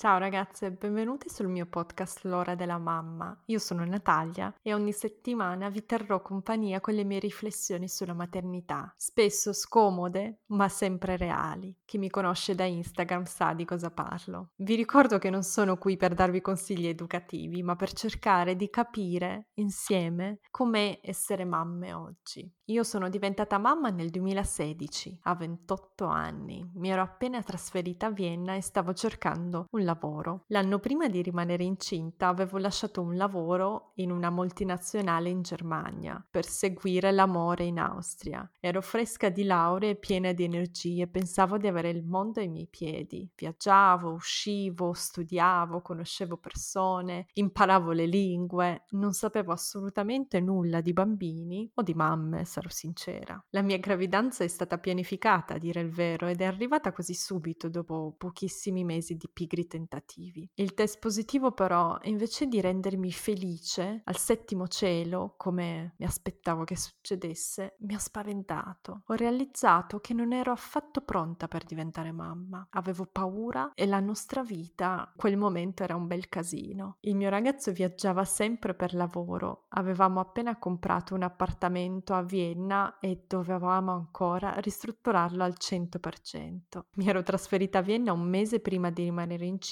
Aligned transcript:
Ciao 0.00 0.16
ragazze, 0.16 0.70
benvenute 0.70 1.28
sul 1.28 1.48
mio 1.48 1.66
podcast 1.66 2.24
L'ora 2.24 2.54
della 2.54 2.78
mamma. 2.78 3.38
Io 3.48 3.58
sono 3.58 3.84
Natalia 3.84 4.50
e 4.62 4.72
ogni 4.72 4.92
settimana 4.92 5.68
vi 5.68 5.84
terrò 5.84 6.22
compagnia 6.22 6.80
con 6.80 6.94
le 6.94 7.04
mie 7.04 7.18
riflessioni 7.18 7.86
sulla 7.86 8.14
maternità, 8.14 8.94
spesso 8.96 9.52
scomode 9.52 10.38
ma 10.46 10.70
sempre 10.70 11.18
reali. 11.18 11.76
Chi 11.84 11.98
mi 11.98 12.08
conosce 12.08 12.54
da 12.54 12.64
Instagram 12.64 13.24
sa 13.24 13.52
di 13.52 13.66
cosa 13.66 13.90
parlo. 13.90 14.52
Vi 14.56 14.74
ricordo 14.74 15.18
che 15.18 15.28
non 15.28 15.42
sono 15.42 15.76
qui 15.76 15.98
per 15.98 16.14
darvi 16.14 16.40
consigli 16.40 16.86
educativi, 16.86 17.62
ma 17.62 17.76
per 17.76 17.92
cercare 17.92 18.56
di 18.56 18.70
capire 18.70 19.48
insieme 19.56 20.38
com'è 20.50 21.00
essere 21.02 21.44
mamme 21.44 21.92
oggi. 21.92 22.50
Io 22.70 22.84
sono 22.84 23.08
diventata 23.08 23.58
mamma 23.58 23.90
nel 23.90 24.10
2016, 24.10 25.18
a 25.24 25.34
28 25.34 26.06
anni. 26.06 26.70
Mi 26.74 26.90
ero 26.90 27.02
appena 27.02 27.42
trasferita 27.42 28.06
a 28.06 28.10
Vienna 28.10 28.54
e 28.54 28.62
stavo 28.62 28.94
cercando 28.94 29.66
un 29.72 29.84
lavoro. 29.90 30.44
L'anno 30.48 30.78
prima 30.78 31.08
di 31.08 31.22
rimanere 31.22 31.64
incinta 31.64 32.28
avevo 32.28 32.58
lasciato 32.58 33.00
un 33.00 33.16
lavoro 33.16 33.92
in 33.96 34.10
una 34.10 34.30
multinazionale 34.30 35.28
in 35.28 35.42
Germania 35.42 36.24
per 36.30 36.44
seguire 36.46 37.10
l'amore 37.10 37.64
in 37.64 37.78
Austria. 37.78 38.48
Ero 38.60 38.80
fresca 38.80 39.28
di 39.28 39.44
laurea 39.44 39.90
e 39.90 39.96
piena 39.96 40.32
di 40.32 40.44
energie, 40.44 41.08
pensavo 41.08 41.58
di 41.58 41.66
avere 41.66 41.90
il 41.90 42.04
mondo 42.04 42.40
ai 42.40 42.48
miei 42.48 42.68
piedi. 42.68 43.28
Viaggiavo, 43.34 44.12
uscivo, 44.12 44.92
studiavo, 44.92 45.82
conoscevo 45.82 46.36
persone, 46.36 47.26
imparavo 47.34 47.90
le 47.90 48.06
lingue, 48.06 48.84
non 48.90 49.12
sapevo 49.12 49.52
assolutamente 49.52 50.40
nulla 50.40 50.80
di 50.80 50.92
bambini 50.92 51.70
o 51.74 51.82
di 51.82 51.94
mamme, 51.94 52.44
sarò 52.44 52.68
sincera. 52.68 53.42
La 53.50 53.62
mia 53.62 53.78
gravidanza 53.78 54.44
è 54.44 54.48
stata 54.48 54.78
pianificata, 54.78 55.54
a 55.54 55.58
dire 55.58 55.80
il 55.80 55.90
vero, 55.90 56.28
ed 56.28 56.40
è 56.40 56.44
arrivata 56.44 56.92
così 56.92 57.14
subito 57.14 57.68
dopo 57.68 58.14
pochissimi 58.16 58.84
mesi 58.84 59.16
di 59.16 59.28
pigri 59.32 59.66
tentativi. 59.80 60.48
Il 60.54 60.74
test 60.74 60.98
positivo 60.98 61.52
però, 61.52 61.98
invece 62.02 62.46
di 62.46 62.60
rendermi 62.60 63.10
felice 63.10 64.02
al 64.04 64.16
settimo 64.16 64.68
cielo, 64.68 65.34
come 65.36 65.94
mi 65.96 66.04
aspettavo 66.04 66.64
che 66.64 66.76
succedesse, 66.76 67.76
mi 67.80 67.94
ha 67.94 67.98
spaventato. 67.98 69.02
Ho 69.06 69.14
realizzato 69.14 70.00
che 70.00 70.12
non 70.12 70.32
ero 70.32 70.52
affatto 70.52 71.00
pronta 71.00 71.48
per 71.48 71.64
diventare 71.64 72.12
mamma. 72.12 72.66
Avevo 72.70 73.06
paura 73.06 73.72
e 73.74 73.86
la 73.86 74.00
nostra 74.00 74.42
vita, 74.42 75.12
quel 75.16 75.36
momento 75.36 75.82
era 75.82 75.96
un 75.96 76.06
bel 76.06 76.28
casino. 76.28 76.96
Il 77.00 77.16
mio 77.16 77.30
ragazzo 77.30 77.72
viaggiava 77.72 78.24
sempre 78.24 78.74
per 78.74 78.94
lavoro, 78.94 79.66
avevamo 79.70 80.20
appena 80.20 80.58
comprato 80.58 81.14
un 81.14 81.22
appartamento 81.22 82.14
a 82.14 82.22
Vienna 82.22 82.98
e 82.98 83.24
dovevamo 83.26 83.92
ancora 83.92 84.54
ristrutturarlo 84.58 85.42
al 85.42 85.54
100%. 85.58 86.80
Mi 86.96 87.08
ero 87.08 87.22
trasferita 87.22 87.78
a 87.78 87.82
Vienna 87.82 88.12
un 88.12 88.28
mese 88.28 88.60
prima 88.60 88.90
di 88.90 89.04
rimanere 89.04 89.46
incinta, 89.46 89.68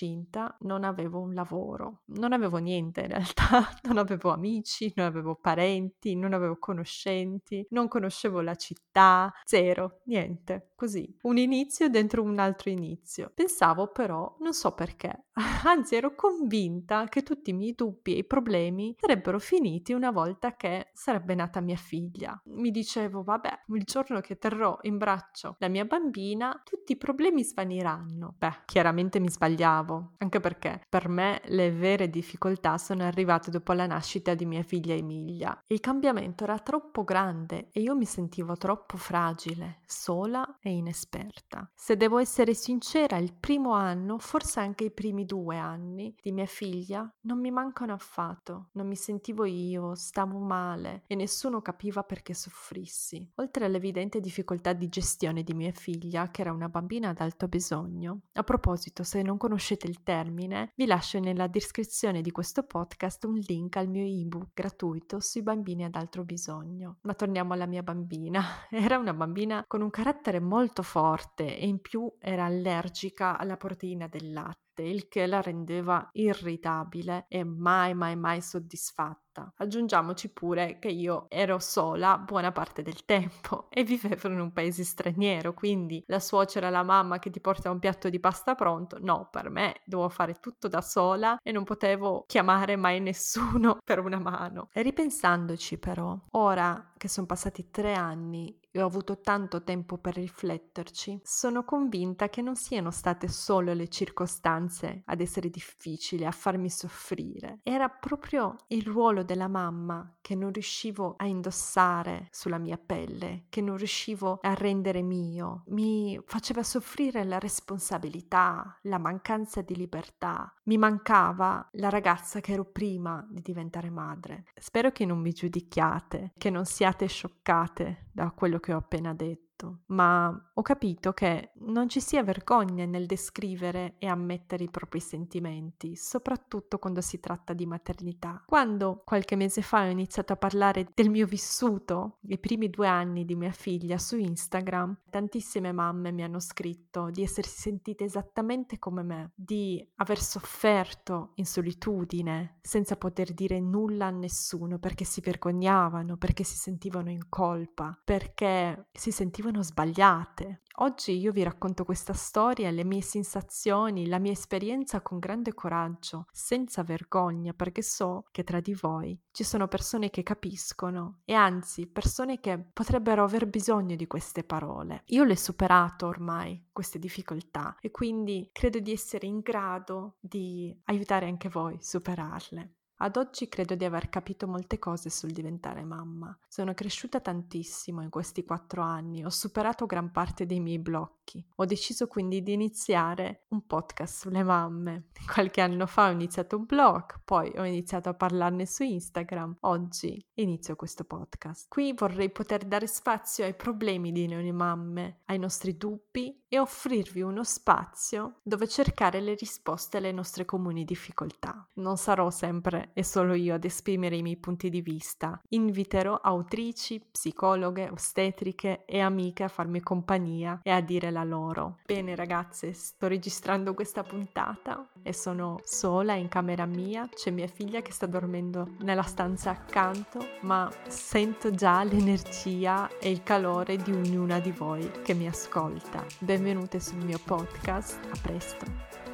non 0.60 0.84
avevo 0.84 1.20
un 1.20 1.34
lavoro, 1.34 2.02
non 2.06 2.32
avevo 2.32 2.58
niente 2.58 3.02
in 3.02 3.08
realtà, 3.08 3.68
non 3.84 3.98
avevo 3.98 4.30
amici, 4.30 4.92
non 4.96 5.06
avevo 5.06 5.34
parenti, 5.34 6.14
non 6.14 6.32
avevo 6.32 6.58
conoscenti, 6.58 7.66
non 7.70 7.88
conoscevo 7.88 8.40
la 8.40 8.54
città, 8.54 9.32
zero, 9.44 10.00
niente, 10.04 10.72
così. 10.74 11.16
Un 11.22 11.38
inizio 11.38 11.88
dentro 11.88 12.22
un 12.22 12.38
altro 12.38 12.70
inizio. 12.70 13.30
Pensavo 13.34 13.88
però, 13.88 14.36
non 14.40 14.52
so 14.52 14.72
perché, 14.72 15.26
anzi 15.64 15.96
ero 15.96 16.14
convinta 16.14 17.06
che 17.08 17.22
tutti 17.22 17.50
i 17.50 17.52
miei 17.52 17.74
dubbi 17.74 18.14
e 18.14 18.18
i 18.18 18.24
problemi 18.24 18.94
sarebbero 18.98 19.38
finiti 19.38 19.92
una 19.92 20.10
volta 20.10 20.56
che 20.56 20.90
sarebbe 20.92 21.34
nata 21.34 21.60
mia 21.60 21.76
figlia. 21.76 22.40
Mi 22.46 22.70
dicevo, 22.70 23.22
vabbè, 23.22 23.64
il 23.68 23.84
giorno 23.84 24.20
che 24.20 24.38
terrò 24.38 24.78
in 24.82 24.98
braccio 24.98 25.56
la 25.58 25.68
mia 25.68 25.84
bambina, 25.84 26.60
tutti 26.64 26.92
i 26.92 26.96
problemi 26.96 27.44
svaniranno. 27.44 28.34
Beh, 28.38 28.62
chiaramente 28.64 29.20
mi 29.20 29.30
sbagliavo, 29.30 30.14
anche 30.18 30.40
perché 30.40 30.82
per 30.88 31.08
me 31.08 31.40
le 31.46 31.70
vere 31.70 32.10
difficoltà 32.10 32.78
sono 32.78 33.04
arrivate 33.04 33.50
dopo 33.50 33.72
la 33.72 33.86
nascita 33.86 34.34
di 34.34 34.44
mia 34.44 34.62
figlia 34.62 34.94
Emilia. 34.94 35.62
Il 35.66 35.80
cambiamento 35.80 36.44
era 36.44 36.58
troppo 36.58 37.04
grande 37.04 37.68
e 37.72 37.80
io 37.80 37.94
mi 37.94 38.04
sentivo 38.04 38.56
troppo 38.56 38.96
fragile, 38.96 39.80
sola 39.86 40.58
e 40.60 40.70
inesperta. 40.70 41.70
Se 41.74 41.96
devo 41.96 42.18
essere 42.18 42.54
sincera, 42.54 43.16
il 43.16 43.34
primo 43.34 43.72
anno, 43.72 44.18
forse 44.18 44.60
anche 44.60 44.84
i 44.84 44.90
primi 44.90 45.24
due 45.28 45.58
anni 45.58 46.14
di 46.22 46.32
mia 46.32 46.46
figlia, 46.46 47.06
non 47.26 47.38
mi 47.38 47.50
mancano 47.50 47.92
affatto. 47.92 48.70
Non 48.72 48.86
mi 48.86 48.96
sentivo 48.96 49.44
io, 49.44 49.94
stavo 49.94 50.38
male 50.38 51.02
e 51.06 51.14
nessuno 51.14 51.60
capiva 51.60 52.02
perché 52.02 52.32
soffrissi. 52.32 53.32
Oltre 53.34 53.66
all'evidente 53.66 54.20
difficoltà 54.20 54.72
di 54.72 54.88
gestione 54.88 55.42
di 55.42 55.52
mia 55.52 55.70
figlia, 55.72 56.30
che 56.30 56.40
era 56.40 56.52
una 56.52 56.70
bambina 56.70 57.10
ad 57.10 57.20
alto 57.20 57.46
bisogno, 57.46 58.22
a 58.32 58.42
proposito, 58.42 59.02
se 59.02 59.20
non 59.20 59.36
conoscete 59.36 59.86
il 59.86 60.02
termine, 60.02 60.72
vi 60.74 60.86
lascio 60.86 61.20
nella 61.20 61.46
descrizione 61.46 62.22
di 62.22 62.30
questo 62.30 62.62
podcast 62.62 63.24
un 63.24 63.38
link 63.46 63.76
al 63.76 63.88
mio 63.88 64.06
ebook 64.06 64.52
gratuito 64.54 65.20
sui 65.20 65.42
bambini 65.42 65.84
ad 65.84 65.94
alto 65.94 66.24
bisogno. 66.24 66.96
Ma 67.02 67.12
torniamo 67.12 67.52
alla 67.52 67.66
mia 67.66 67.82
bambina. 67.82 68.42
Era 68.70 68.96
una 68.96 69.12
bambina 69.12 69.62
con 69.66 69.82
un 69.82 69.90
carattere 69.90 70.40
molto 70.40 70.82
forte 70.82 71.58
e 71.58 71.66
in 71.66 71.80
più 71.80 72.10
era 72.18 72.44
allergica 72.44 73.36
alla 73.36 73.56
proteina 73.56 74.06
del 74.06 74.32
latte 74.32 74.82
il 74.82 75.08
che 75.08 75.17
la 75.26 75.40
rendeva 75.40 76.08
irritabile 76.12 77.26
e 77.28 77.44
mai 77.44 77.94
mai 77.94 78.16
mai 78.16 78.40
soddisfatta. 78.40 79.27
Aggiungiamoci 79.56 80.30
pure 80.30 80.78
che 80.78 80.88
io 80.88 81.26
ero 81.28 81.58
sola 81.58 82.18
buona 82.18 82.52
parte 82.52 82.82
del 82.82 83.04
tempo 83.04 83.68
e 83.70 83.84
vivevo 83.84 84.28
in 84.28 84.40
un 84.40 84.52
paese 84.52 84.84
straniero, 84.84 85.54
quindi 85.54 86.02
la 86.06 86.20
suocera, 86.20 86.70
la 86.70 86.82
mamma 86.82 87.18
che 87.18 87.30
ti 87.30 87.40
porta 87.40 87.70
un 87.70 87.78
piatto 87.78 88.08
di 88.08 88.20
pasta 88.20 88.54
pronto, 88.54 88.98
no, 89.00 89.28
per 89.30 89.50
me 89.50 89.80
dovevo 89.84 90.08
fare 90.08 90.34
tutto 90.34 90.68
da 90.68 90.80
sola 90.80 91.38
e 91.42 91.52
non 91.52 91.64
potevo 91.64 92.24
chiamare 92.26 92.76
mai 92.76 93.00
nessuno 93.00 93.78
per 93.84 94.00
una 94.00 94.18
mano. 94.18 94.68
E 94.72 94.82
ripensandoci 94.82 95.78
però, 95.78 96.18
ora 96.32 96.92
che 96.96 97.08
sono 97.08 97.26
passati 97.26 97.70
tre 97.70 97.94
anni 97.94 98.58
e 98.70 98.82
ho 98.82 98.86
avuto 98.86 99.20
tanto 99.20 99.62
tempo 99.62 99.98
per 99.98 100.14
rifletterci, 100.14 101.20
sono 101.22 101.64
convinta 101.64 102.28
che 102.28 102.42
non 102.42 102.54
siano 102.54 102.90
state 102.90 103.28
solo 103.28 103.72
le 103.72 103.88
circostanze 103.88 105.02
ad 105.06 105.20
essere 105.20 105.48
difficili, 105.48 106.26
a 106.26 106.30
farmi 106.30 106.68
soffrire. 106.68 107.60
Era 107.62 107.88
proprio 107.88 108.56
il 108.68 108.84
ruolo 108.84 109.22
della 109.28 109.46
mamma 109.46 110.16
che 110.22 110.34
non 110.34 110.52
riuscivo 110.52 111.14
a 111.18 111.26
indossare 111.26 112.28
sulla 112.30 112.56
mia 112.56 112.78
pelle, 112.78 113.44
che 113.50 113.60
non 113.60 113.76
riuscivo 113.76 114.38
a 114.40 114.54
rendere 114.54 115.02
mio. 115.02 115.64
Mi 115.66 116.18
faceva 116.24 116.62
soffrire 116.62 117.24
la 117.24 117.38
responsabilità, 117.38 118.78
la 118.82 118.96
mancanza 118.96 119.60
di 119.60 119.76
libertà. 119.76 120.50
Mi 120.64 120.78
mancava 120.78 121.68
la 121.72 121.90
ragazza 121.90 122.40
che 122.40 122.52
ero 122.52 122.64
prima 122.64 123.26
di 123.28 123.42
diventare 123.42 123.90
madre. 123.90 124.46
Spero 124.54 124.92
che 124.92 125.04
non 125.04 125.18
mi 125.18 125.32
giudichiate, 125.32 126.32
che 126.38 126.48
non 126.48 126.64
siate 126.64 127.06
scioccate 127.06 128.06
da 128.10 128.30
quello 128.30 128.58
che 128.58 128.72
ho 128.72 128.78
appena 128.78 129.12
detto 129.12 129.47
detto, 129.58 129.80
ma 129.86 130.50
ho 130.54 130.62
capito 130.62 131.12
che 131.12 131.50
non 131.60 131.88
ci 131.88 132.00
sia 132.00 132.22
vergogna 132.22 132.84
nel 132.84 133.06
descrivere 133.06 133.96
e 133.98 134.06
ammettere 134.06 134.64
i 134.64 134.70
propri 134.70 135.00
sentimenti, 135.00 135.96
soprattutto 135.96 136.78
quando 136.78 137.00
si 137.00 137.18
tratta 137.18 137.52
di 137.52 137.66
maternità. 137.66 138.42
Quando 138.46 139.02
qualche 139.04 139.36
mese 139.36 139.62
fa 139.62 139.82
ho 139.84 139.90
iniziato 139.90 140.32
a 140.32 140.36
parlare 140.36 140.88
del 140.94 141.10
mio 141.10 141.26
vissuto, 141.26 142.18
i 142.28 142.38
primi 142.38 142.70
due 142.70 142.86
anni 142.86 143.24
di 143.24 143.34
mia 143.34 143.50
figlia 143.50 143.98
su 143.98 144.16
Instagram, 144.16 144.96
tantissime 145.10 145.72
mamme 145.72 146.12
mi 146.12 146.22
hanno 146.22 146.40
scritto 146.40 147.10
di 147.10 147.22
essersi 147.22 147.60
sentite 147.60 148.04
esattamente 148.04 148.78
come 148.78 149.02
me, 149.02 149.32
di 149.34 149.86
aver 149.96 150.20
sofferto 150.20 151.32
in 151.34 151.46
solitudine, 151.46 152.58
senza 152.60 152.96
poter 152.96 153.32
dire 153.32 153.58
nulla 153.60 154.06
a 154.06 154.10
nessuno 154.10 154.78
perché 154.78 155.04
si 155.04 155.20
vergognavano, 155.20 156.16
perché 156.16 156.44
si 156.44 156.56
sentivano 156.56 157.10
in 157.10 157.28
colpa, 157.28 157.98
perché 158.04 158.88
si 158.92 159.10
sentivano 159.10 159.47
venivano 159.48 159.62
sbagliate. 159.62 160.62
Oggi 160.80 161.18
io 161.18 161.32
vi 161.32 161.42
racconto 161.42 161.84
questa 161.84 162.12
storia, 162.12 162.70
le 162.70 162.84
mie 162.84 163.00
sensazioni, 163.00 164.06
la 164.06 164.18
mia 164.18 164.30
esperienza 164.30 165.00
con 165.00 165.18
grande 165.18 165.54
coraggio, 165.54 166.26
senza 166.30 166.84
vergogna, 166.84 167.52
perché 167.52 167.82
so 167.82 168.24
che 168.30 168.44
tra 168.44 168.60
di 168.60 168.74
voi 168.74 169.18
ci 169.32 169.42
sono 169.42 169.66
persone 169.66 170.10
che 170.10 170.22
capiscono 170.22 171.20
e 171.24 171.32
anzi 171.32 171.88
persone 171.88 172.38
che 172.38 172.58
potrebbero 172.72 173.24
aver 173.24 173.48
bisogno 173.48 173.96
di 173.96 174.06
queste 174.06 174.44
parole. 174.44 175.02
Io 175.06 175.24
le 175.24 175.32
ho 175.32 175.36
superato 175.36 176.06
ormai 176.06 176.68
queste 176.72 176.98
difficoltà 176.98 177.76
e 177.80 177.90
quindi 177.90 178.48
credo 178.52 178.78
di 178.78 178.92
essere 178.92 179.26
in 179.26 179.40
grado 179.40 180.16
di 180.20 180.76
aiutare 180.84 181.26
anche 181.26 181.48
voi 181.48 181.74
a 181.74 181.82
superarle. 181.82 182.74
Ad 183.00 183.16
oggi 183.16 183.48
credo 183.48 183.76
di 183.76 183.84
aver 183.84 184.08
capito 184.08 184.48
molte 184.48 184.80
cose 184.80 185.08
sul 185.08 185.30
diventare 185.30 185.84
mamma. 185.84 186.36
Sono 186.48 186.74
cresciuta 186.74 187.20
tantissimo 187.20 188.02
in 188.02 188.10
questi 188.10 188.44
quattro 188.44 188.82
anni, 188.82 189.24
ho 189.24 189.30
superato 189.30 189.86
gran 189.86 190.10
parte 190.10 190.46
dei 190.46 190.58
miei 190.58 190.80
blocchi. 190.80 191.46
Ho 191.56 191.64
deciso 191.64 192.08
quindi 192.08 192.42
di 192.42 192.54
iniziare 192.54 193.44
un 193.48 193.66
podcast 193.66 194.22
sulle 194.22 194.42
mamme. 194.42 195.10
Qualche 195.32 195.60
anno 195.60 195.86
fa 195.86 196.08
ho 196.08 196.10
iniziato 196.10 196.56
un 196.56 196.64
blog, 196.64 197.20
poi 197.24 197.52
ho 197.56 197.64
iniziato 197.64 198.08
a 198.08 198.14
parlarne 198.14 198.66
su 198.66 198.82
Instagram. 198.82 199.58
Oggi 199.60 200.20
inizio 200.34 200.74
questo 200.74 201.04
podcast. 201.04 201.66
Qui 201.68 201.92
vorrei 201.92 202.30
poter 202.30 202.64
dare 202.64 202.88
spazio 202.88 203.44
ai 203.44 203.54
problemi 203.54 204.10
di 204.10 204.26
noi 204.26 204.50
mamme, 204.50 205.20
ai 205.26 205.38
nostri 205.38 205.76
dubbi 205.76 206.42
e 206.48 206.58
offrirvi 206.58 207.20
uno 207.20 207.44
spazio 207.44 208.40
dove 208.42 208.66
cercare 208.66 209.20
le 209.20 209.34
risposte 209.34 209.98
alle 209.98 210.12
nostre 210.12 210.44
comuni 210.44 210.84
difficoltà. 210.84 211.68
Non 211.74 211.96
sarò 211.96 212.30
sempre 212.30 212.87
e 212.92 213.02
solo 213.04 213.34
io 213.34 213.54
ad 213.54 213.64
esprimere 213.64 214.16
i 214.16 214.22
miei 214.22 214.36
punti 214.36 214.70
di 214.70 214.80
vista. 214.80 215.40
Inviterò 215.50 216.16
autrici, 216.22 217.00
psicologhe, 217.10 217.88
ostetriche 217.90 218.84
e 218.84 219.00
amiche 219.00 219.44
a 219.44 219.48
farmi 219.48 219.80
compagnia 219.80 220.60
e 220.62 220.70
a 220.70 220.80
dire 220.80 221.10
la 221.10 221.24
loro. 221.24 221.78
Bene 221.86 222.14
ragazze, 222.14 222.72
sto 222.72 223.06
registrando 223.06 223.74
questa 223.74 224.02
puntata 224.02 224.86
e 225.02 225.12
sono 225.12 225.60
sola 225.64 226.14
in 226.14 226.28
camera 226.28 226.66
mia, 226.66 227.08
c'è 227.14 227.30
mia 227.30 227.46
figlia 227.46 227.82
che 227.82 227.92
sta 227.92 228.06
dormendo 228.06 228.74
nella 228.80 229.02
stanza 229.02 229.50
accanto, 229.50 230.20
ma 230.42 230.70
sento 230.86 231.50
già 231.50 231.82
l'energia 231.84 232.88
e 232.98 233.10
il 233.10 233.22
calore 233.22 233.76
di 233.76 233.92
ognuna 233.92 234.38
di 234.40 234.50
voi 234.50 234.90
che 235.02 235.14
mi 235.14 235.26
ascolta. 235.26 236.04
Benvenute 236.18 236.80
sul 236.80 237.04
mio 237.04 237.18
podcast, 237.24 237.98
a 238.12 238.18
presto. 238.20 239.07